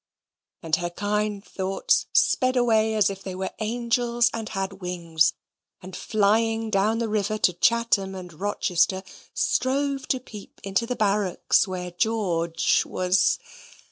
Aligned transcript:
And 0.63 0.77
her 0.77 0.89
kind 0.89 1.45
thoughts 1.45 2.07
sped 2.11 2.55
away 2.57 2.95
as 2.95 3.11
if 3.11 3.21
they 3.21 3.35
were 3.35 3.51
angels 3.59 4.31
and 4.33 4.49
had 4.49 4.81
wings, 4.81 5.33
and 5.79 5.95
flying 5.95 6.71
down 6.71 6.97
the 6.97 7.07
river 7.07 7.37
to 7.37 7.53
Chatham 7.53 8.15
and 8.15 8.33
Rochester, 8.33 9.03
strove 9.35 10.07
to 10.07 10.19
peep 10.19 10.59
into 10.63 10.87
the 10.87 10.95
barracks 10.95 11.67
where 11.67 11.91
George 11.91 12.83
was. 12.83 13.37